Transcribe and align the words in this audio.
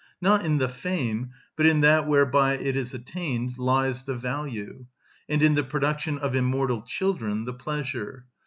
Not 0.19 0.43
in 0.43 0.57
the 0.57 0.67
fame, 0.67 1.29
but 1.55 1.67
in 1.67 1.81
that 1.81 2.07
whereby 2.07 2.53
it 2.57 2.75
is 2.75 2.91
attained, 2.91 3.59
lies 3.59 4.03
the 4.05 4.15
value, 4.15 4.87
and 5.29 5.43
in 5.43 5.53
the 5.53 5.63
production 5.63 6.17
of 6.17 6.33
immortal 6.35 6.81
children 6.81 7.45
the 7.45 7.53
pleasure. 7.53 8.25